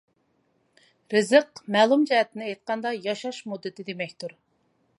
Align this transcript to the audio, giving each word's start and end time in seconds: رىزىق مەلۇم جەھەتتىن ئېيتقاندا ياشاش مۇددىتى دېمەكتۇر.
رىزىق 1.15 1.61
مەلۇم 1.75 2.07
جەھەتتىن 2.11 2.45
ئېيتقاندا 2.47 2.95
ياشاش 3.09 3.43
مۇددىتى 3.53 3.87
دېمەكتۇر. 3.91 4.35